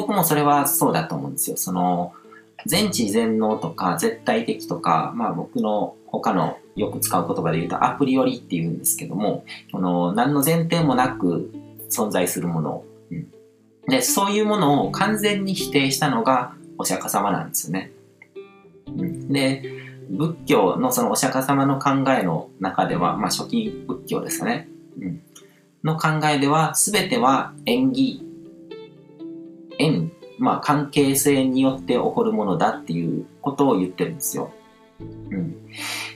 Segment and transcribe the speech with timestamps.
[0.00, 1.56] 僕もそれはそうだと思うんですよ。
[1.56, 2.12] その、
[2.66, 11.52] 全知全能とか絶対的とか、まあ僕の他のよく使う言葉で言うとアプリよりって言うんですけども、この何の前提もなく
[11.90, 13.28] 存在するもの、うん、
[13.88, 17.90] で、そういうものを完全に否定したのがお釈迦様なんですよね。
[18.86, 19.62] うん、で、
[20.10, 24.68] 仏教のそのお釈迦様の考えの中では、まあ初期仏教ですよね。
[25.00, 25.20] うん、
[25.82, 28.27] の考えでは、すべては縁起、
[29.78, 34.52] 縁、まあ関係性によって起こるものだっていうことを言ってるんですよ。
[35.00, 35.56] うん。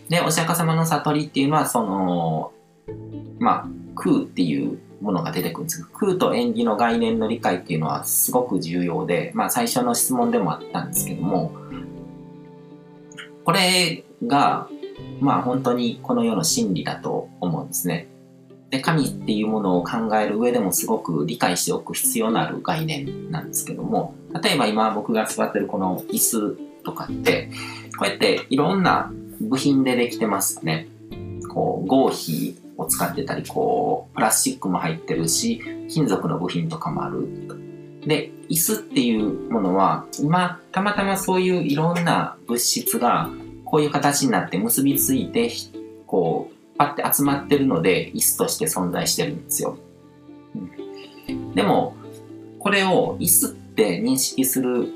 [0.08, 2.52] で、お釈迦様の悟りっていうのは、その、
[3.38, 11.52] まあ、空っていうものが出てくるんですけど空と縁起の概念の理解っていうのはすごく重要で、まあ最初の質問でもあったんですけども、
[13.44, 14.68] これが、
[15.20, 18.08] まあ本当にこの世の真理だと思うんですね。
[18.72, 27.50] で、神っていうものを考える上でもすごく理解しておく必要のある概念なんですけども、例えば今僕が座ってるこの椅子とかって、
[27.98, 30.88] こうやっていろんな部品でできてますね。
[31.50, 37.28] こう、合皮を使ってたり、こう、プラスチックも入ってるし、金属の部品とかもある。
[38.06, 43.28] で、椅子っていうものは、今、たまたまそういういろんな物質が、
[43.66, 45.50] こういう形になって結びついて、
[46.06, 49.78] こう、パッて集まってるので、椅子として存在してるんですよ。
[51.28, 51.94] うん、でも、
[52.58, 54.88] これを椅子って認識する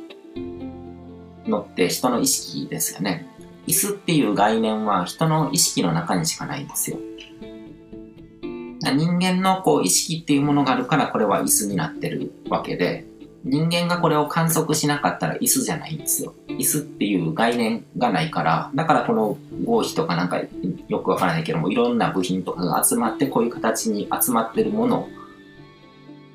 [1.47, 3.27] のって人の意識ですよね。
[3.67, 6.99] 椅子っていう概念は人の意識の中にしかないんですよ。
[8.83, 13.05] 人間のこう意識っていうものがあるからこれは椅子になってるわけで、
[13.43, 16.35] 人間がこれを観測しなかったら椅子じゃないんですよ。
[16.49, 20.41] 椅子っていう概念がないから、だからこの合皮とかなんか
[20.89, 25.09] よくわからないけども、いろんな部品とかが集まってこういう形に集まってるもの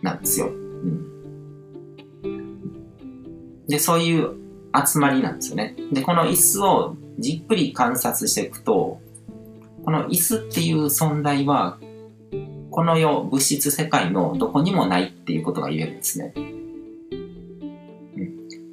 [0.01, 0.47] なんですよ。
[0.47, 4.35] うん、で、そういう
[4.85, 5.75] 集まりなんですよね。
[5.91, 8.99] で、この椅子をじっくり観察していくと、
[9.83, 11.79] この椅子っていう存在は、
[12.69, 16.33] この世、物質世界のどこにもないっていうことが言えるんですね。
[16.35, 17.11] うん。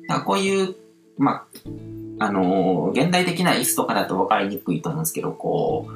[0.07, 0.77] だからこういう、
[1.17, 1.47] まあ、
[2.19, 5.93] あの、現代的な椅子とかだと分かりにくいと思うんですけど、こう、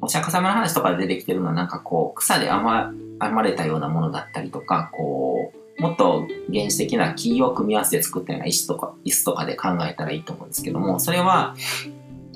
[0.00, 11.54] お釈迦様の話とかで出てきてるのはなんかこう、草で編ま編まれたようなものだったりとか、こう、もっと原始的な木を組み合わせて作ったような石とか、椅子とかで考えたらいいと思うんですけども、それは、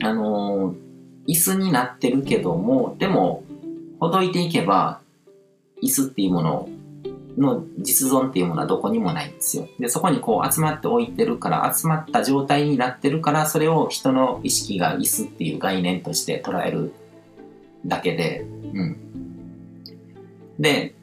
[0.03, 0.75] あの、
[1.27, 3.44] 椅子になってるけども、でも、
[3.98, 5.00] ほどいていけば、
[5.82, 6.69] 椅子っていうもの
[7.40, 9.66] の実存っていうものはどこにもないんですよ。
[9.78, 16.92] で、そこにこう集まって置いてるから、集まった状態になってるから、それを人の意識が椅子っていう概念として捉える
[17.86, 18.96] だけで、うん。
[20.58, 20.94] で、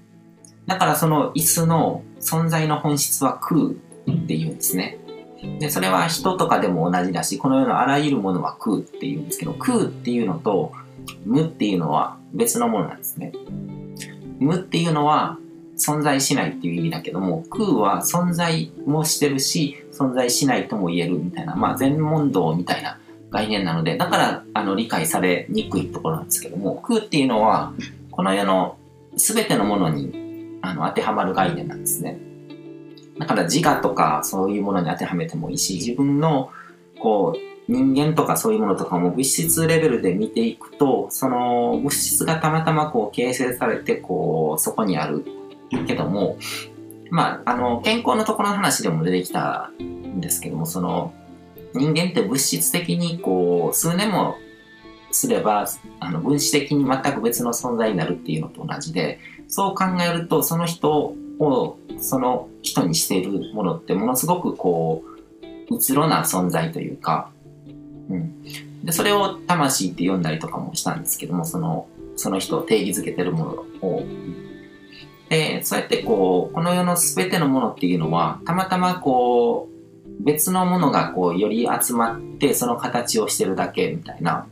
[0.67, 3.73] だからその椅子の存在の本質は空っ
[4.27, 4.99] ていうんですね。
[5.59, 10.71] で、それは人とかでも同じだし、この世のあらゆるものは空っていうんですけど、空っていうのと
[11.25, 13.31] 無っていうのは別のものなんですね。
[14.39, 15.39] 無っていうのは
[15.77, 22.99] 存在しないっていう意味だけども、空は存在もしてるし、存在しないとも言えるみたいな、まあ全問答みたいな
[23.29, 27.73] 概念なので、だからあの理解されにくいところなんですけども、空っていうのは、
[28.11, 28.77] この世の
[29.15, 32.19] 全てのものにあの当てはまる概念なんですね。
[33.19, 36.51] だから自我とかそういうものに当てはめてもいいし、自分の
[36.99, 45.25] こう人間とかそういうものとかも物質レベルで見ていくと、その物質がたまたまこう形成されてこうそこにある
[45.69, 46.38] けども、
[47.09, 51.13] まあ、あの、健康のところの話でも出てきたんですけども、その
[51.73, 54.38] 人間って物質的にこう数年も
[55.11, 55.67] すれば
[56.00, 65.03] あの分子的に全く別の存在になるっていうのと同じでそう考えるとその人をその人にしているものってものすごくこ
[65.69, 67.31] ううつろな存在というか、
[68.09, 68.44] うん、
[68.83, 73.45] でそれを魂って呼んだりとかもしたんですけどもそのその人を定義づけてるも
[73.81, 74.03] のを
[75.29, 84.47] でそうやってこうこの世の全てのものっていうのはたまたまこう別のものがこうより集まってその形をしてるだけみたいな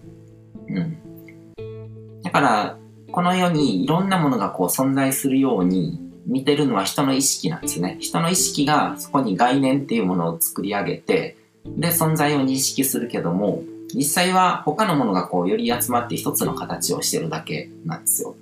[0.68, 2.22] うん。
[2.24, 2.77] だから、
[3.12, 7.98] この世にいろんなものがこう存在するように見てるのは人の意識なんですね。
[8.00, 13.63] 人の意識がそこに概念っていうものを作り上げて、で、存在を認識するけども、
[13.94, 18.36] 実際は他のものがこうより集まって一つの形をしてるだけなんですよ。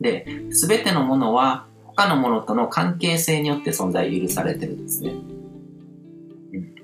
[0.00, 5.10] で、すべてのものは他のものとの関係性によって存在許されてるんですね。
[5.10, 6.74] うん。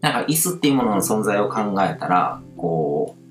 [0.00, 3.26] だか椅子っていうものの存在を考えたら、こう、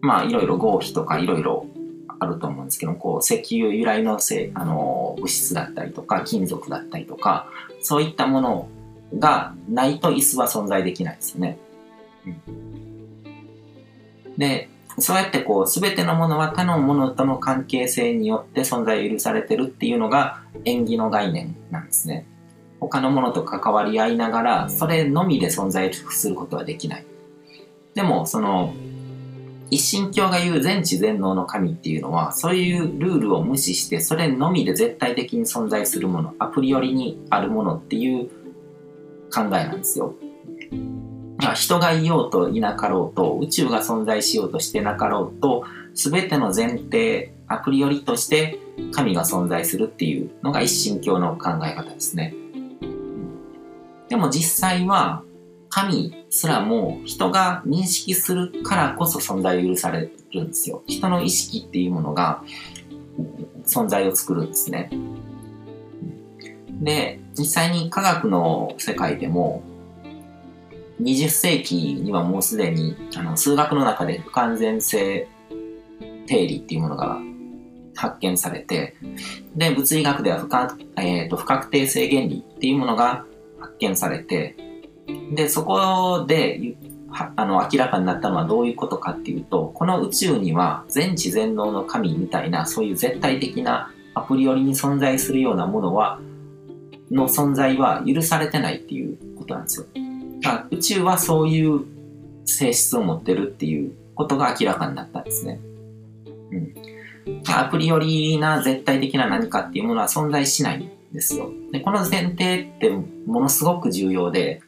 [0.00, 1.66] まあいろいろ合否とかいろいろ
[2.20, 7.48] あると思うんですけどこう石油由来のせあの物質だったりとか金属だったりとか
[7.80, 8.68] そういったもの
[9.18, 11.58] がないと椅子は存在できないですよね。
[12.26, 12.50] う
[14.30, 14.68] ん、で
[14.98, 22.26] そうやってこう全てのものは他のものとの関係性によって存在を許されてるっていうのが縁起の概念なんですね。
[22.80, 27.04] 他のものと関わり合いながらそれのみで存在することはできない。
[27.94, 28.74] でもその
[29.70, 38.28] 一神教が言う全知全能の神っていうのはそういうルールを無視してそれのみで絶対的に存在するものアプリよりにあるものっていう
[39.32, 40.14] 考えなんですよ。
[41.40, 45.64] 人がいようといなかろうと宇宙が存在しようとしてなかろうと
[45.94, 48.58] 全ての前提アプリよりとして
[48.92, 52.34] 神が存在するっていうのが一神教の考え方ですね。
[54.08, 55.22] でも実際は
[55.68, 60.82] 神すらも人が認識するからこそ存在を許されるんですよ。
[60.86, 62.42] 人の意識っていうものが
[63.64, 64.90] 存在を作るんですね。
[66.80, 69.62] で、実際に科学の世界でも
[71.00, 75.28] 20世紀にはもうすでにあの数学の中で不完全性
[76.26, 77.18] 定理っていうものが
[77.94, 78.94] 発見されて、
[79.56, 83.24] で、物理学では不か、えーと不確定性原理っていうものが
[83.58, 84.56] 発見されて、
[85.34, 86.76] で、そこで、
[87.36, 96.20] あの、明らかになったのはどういうことかっていうと、この宇宙には全知全能の神みたいな、そういう絶対的なアプリよりに存在するようなものは、
[97.10, 99.86] の存在は許されてないっていうことなんですよ。
[100.70, 101.84] 宇宙はそういう
[102.44, 105.60] 性質を持ってるっていうことが明らかになったんですね。
[106.52, 106.74] うん。
[107.48, 111.50] アプリよりな絶対的な何かっていうものは存在しないんですよ。
[111.72, 114.62] で、この前提ってものすごく重要で、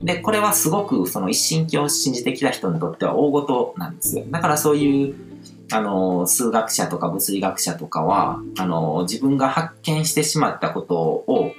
[0.00, 4.24] で、これはすごくその一神教を信じてきた人にとっては大事なんですよ。
[4.30, 5.14] だからそういう、
[5.72, 11.52] あの、数学者とか物理学者とかは、あの、自分が発見してしまったことを、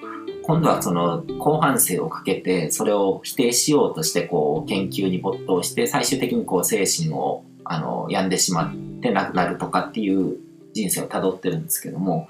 [0.49, 10.37] 今度はその後半生をかけて、それを否定しようとして、こう、研究に没頭して、最終的にこう、精神を、あの、病んでしまって亡くなるとかっていう
[10.73, 12.27] 人生をたどってるんですけども、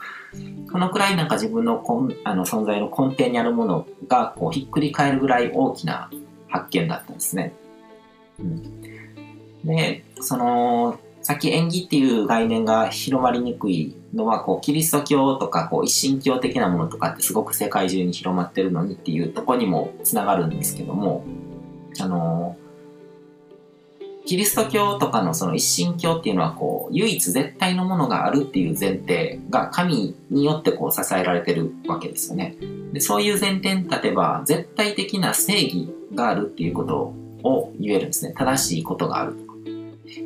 [0.69, 6.11] このくらいなんか自分のこんあの存在の根底にあるものがこうひっくり返るぐらい大きな
[6.49, 7.53] 発見だったんですね。
[8.37, 8.81] うん、
[9.63, 21.23] で、その、さっき縁起っていう概念が広まりにくいのは、こう、キリスト教とか、こう、一神教的なものとかってすごく世界中に広まってるのにっていうとこにもつながるんですけども、
[21.99, 22.57] あの
[24.25, 32.55] キリスト教とかのその一神教っていうのはこう唯一絶対のものがあるっていう前提が神によってこう支えられてるわけですよね。
[32.91, 38.33] でそういう前提に立てば絶対的な正義があるっていうことを言えるんですね。
[38.35, 39.48] 正しいことがある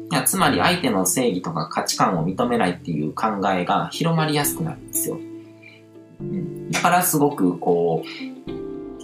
[0.09, 0.23] とか。
[0.23, 5.17] つまり相手の正義とか価値観を認めないっていう考えが広まりやすくなるんですよ。
[6.19, 8.43] うん、だからすごくこう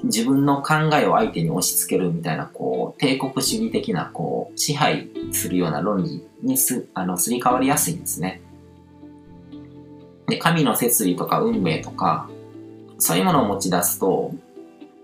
[0.03, 8.41] 自分の考えを相手に押し付けるみたいな、こう、帝国主義的な、こう、支配するような論理にす、あの、すり替わりやすいんですね。
[10.27, 12.29] で、神の摂理とか運命とか、
[12.97, 14.33] そういうものを持ち出すと、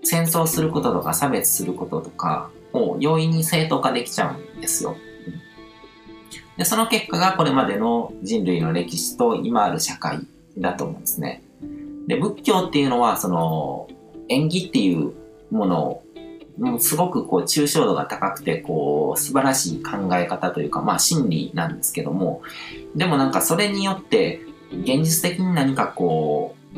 [0.03, 4.95] 戦争することとか差別することとかを容易に正当化できちゃうんですよ。
[6.57, 10.19] で、その結果がこれまでの人類の歴史と今ある社会
[10.57, 11.43] だと思うんですね。
[12.07, 13.87] で、仏教っていうのは、その、
[14.29, 15.13] 演技っていう
[15.51, 16.05] ものを
[16.57, 22.41] もうすごくこう抽象度が高くてこう素晴らしい考え方というかまあ真理なんですけども
[22.95, 24.41] でもなんかそれによって
[24.71, 26.75] 現実的に何かこう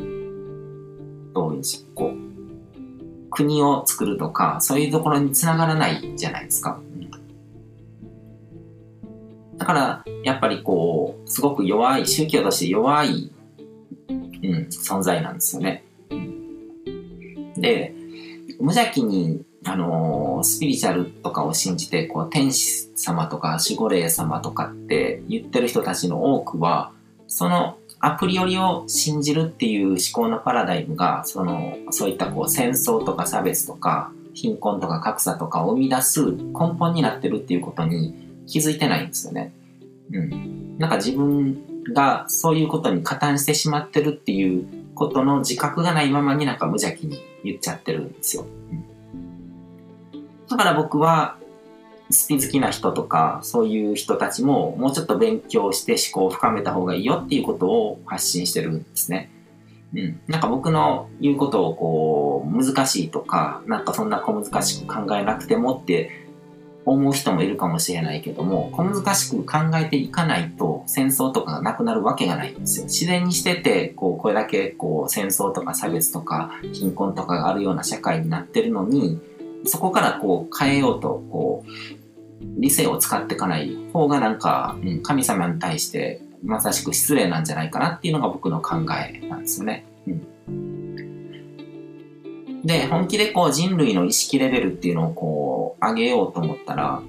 [1.32, 6.80] どういうんでしょうこう国を作るとかそういうところにつながらないじゃないですか。
[9.58, 13.32] だからやっぱりこうすごく弱い宗教として弱い、
[14.08, 15.84] うん、存在なんですよね。
[17.56, 17.94] で、
[18.60, 26.92] 無邪気に、あのー、スピリチュアルとかを信じて、こう、天使様とか守護霊様とかって言ってる人たちの多くは、
[27.26, 39.52] そのアプリよりを信じるっていう思考のパラダイムが、その、そういったこう、戦争とか差別とか、貧困とか格差とかを生み出す根本になってるっていうことに気づいてないんですよね。
[40.12, 40.78] うん。
[40.78, 48.46] なんか自分がそういうことに加担してしまってるっていうことの自覚がないままになんか無邪気に言っちゃってるんですよ。
[50.48, 51.36] だから僕は、
[52.10, 59.30] スピ好きな人とか、そういう人たちも、もうちょっと勉強して思考を深めた方がいいよっていうことを発信してるんですね。
[59.94, 60.20] うん。
[60.26, 66.27] なんか僕の言うことをこう、難しいとか、なんかそんな小難しく考えなくてもって
[66.92, 72.84] 思う人もいるかもしれないけども、小難しく考えていかないと、戦争とかがなくなるわけがないんですよ。
[72.84, 79.20] 自然にしてて、こう、これだけこう、戦争とか差別とか貧困とかがあるような社会になってるのに、
[79.64, 81.70] そこからこう変えようと、こう、
[82.40, 89.84] 理性を使っていかない方がなんか、うん、神様に対してまさしく失礼なんじゃないかなっていうのが僕の考えなんですよね。
[90.06, 90.26] うん、
[92.68, 97.02] で、本気でこう人類の意識レベルっていうのをこう上げようと思ったら、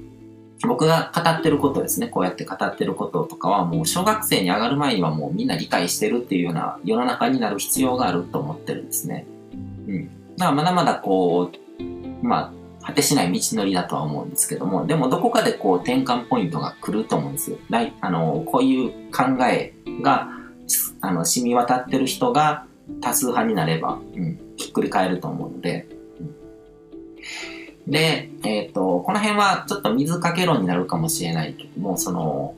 [0.66, 9.28] 僕が語ってることですね、こうやって語ってることとかはもう小学生に上がる前にはもうみんな理解してるっていうような世の中になる必要があると思ってるんですね。
[9.86, 10.06] うん。
[10.38, 17.58] だからまだまだこう、まあ、果てしない道のりだとは思うんですけども、でもどこかでこう転換ポイントが来ると思うんですよ。
[18.00, 20.30] あの、こういう考えが、
[21.02, 22.66] あの、染み渡ってる人が
[23.02, 25.88] 多数派になれば、うん、ひっくり返ると思うので、
[27.88, 32.56] で、えっ、ー、と、この辺はちょっと水かけ論になるかもしれないけども、その、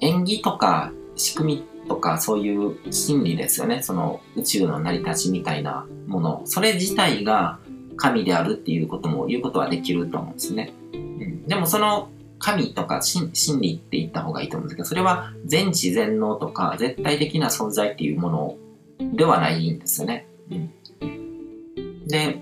[0.00, 3.82] 演技とか仕組みとかそういう心理ですよね。
[3.82, 6.42] その宇宙の成り立ちみたいなもの。
[6.44, 7.58] それ自体が
[7.96, 10.72] 神であるっていうことも言うことはできると思うんですね。
[10.92, 13.30] うん、でもその神とか真
[13.60, 18.56] 理って言った方がいいと思うんですけど、それは全知全能とか絶対的な存在っていうもの
[18.98, 20.26] ではないんですよね。
[20.50, 22.40] うん、で、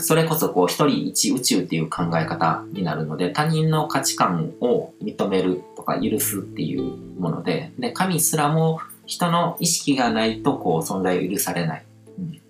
[0.00, 11.84] それこそこう一人一宇宙っていう考え方になるので、他人の価値観を認めるとか許すっていうもので、で、神すらも人の意識がないとこう存在を許されない。
[12.18, 12.40] うん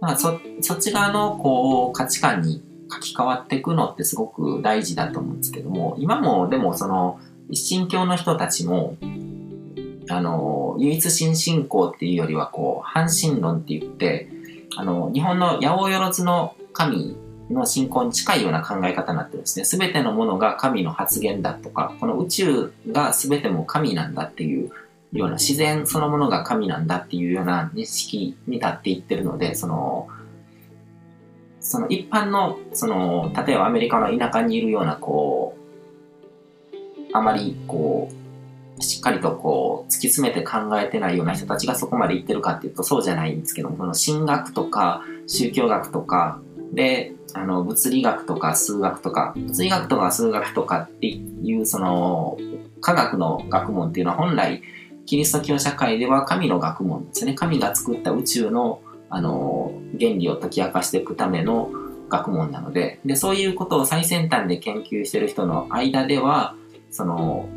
[0.00, 7.18] まあ、そ、そっち側の、こう、価値観に書き換わっていくのってすごく大事だと思うんですけども、今も、でも、その、
[7.48, 8.96] 一神教の人たちも、
[10.08, 14.28] あの、唯一新信仰っていうよりは、こう、半神論って言って、
[14.76, 17.16] あの、日本の八百万の神
[17.50, 19.64] の信仰に近いような考え方になってるんですね。
[19.64, 24.70] すべてのものが神の発言だとか、この宇宙がすべても神なんだっていう
[25.12, 30.08] ような自然そのものが神なんだっていうような認識に立っていってるので、その、
[31.60, 35.56] その一般の、その、例えばアメリカの田舎にいるような、こ
[36.72, 36.76] う、
[37.12, 38.25] あまり、こう、
[38.80, 46.40] しっかりとこう、突き詰めて考えてないような人たちがそこまで行ってるかっていうとそうじゃないんですけども、その神学とか宗教学とか、
[46.72, 52.38] で、あの、物理学とか数学とか、物理学とか数学とかっていう、その、
[52.80, 54.62] 科学の学問っていうのは本来、
[55.06, 57.34] キリスト教社会では神の学問ですね。
[57.34, 61.70] 神が作った宇宙の、あの、原理を解き明かしていくための
[62.08, 66.54] 学問なので、で、そういうことを最先端で研究してる人の間では、
[66.90, 67.48] その、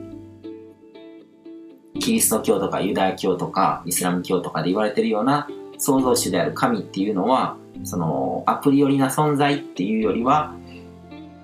[1.99, 5.47] キリスト教とかユダヤ教とかイスラム教とかで言われてるような
[5.79, 10.53] 創造主である神っていうのは、その、アプリ寄りな存在っていうよりは、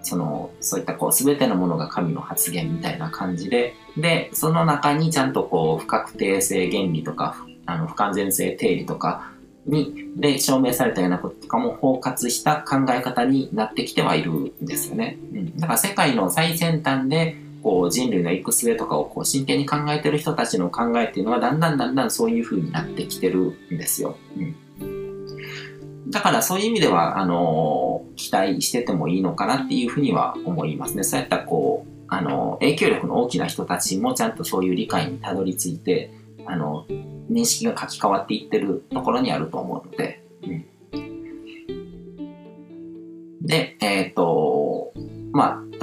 [0.02, 9.32] その、そういったこう、すべてのものが神の発言みたいな感じで、で、その中にちゃんとこう、不確定性原理とか、あの、不完全性定理とか
[9.66, 15.18] に、で、証明されたようなこととかも包括した考え方になってきてはいるんですよね。
[15.34, 15.58] うん。
[15.58, 24.18] だから世界の最先端で、こう、人類の行く末とかをこう、真剣に考えてる人たちの考えっていうのは、だんだんだんだんそういう風になってきてるんですよ。
[24.38, 26.12] うん。
[26.12, 31.04] だからそういう意味では、あの、期待しててもいいのかなっていうふうには思いますね。
[31.04, 36.12] そういったこう、あの、影響力の大きな人たちもちゃんとそういう理解にたどり着いて、
[36.46, 36.86] あの、
[37.32, 40.66] 認識が書き換わっていってるところにあると思うので、うん、
[43.42, 44.45] で、えっ、ー、と、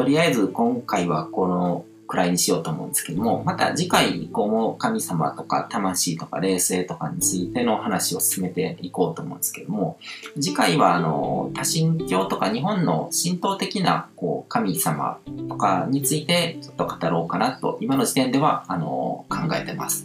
[0.02, 10.00] とりあえず今回はこのくらいにしようと思うんですけども、また次回以降も神様とか魂とか霊性とかについての話を進めていこうと思うんですけども、
[10.40, 20.04] 次回はあの、多神教とか日本の神道的なこう神様とかについてちょっと語ろうかなと、今の時点ではあの、考えてます。